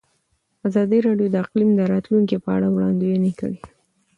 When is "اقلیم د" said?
1.43-1.81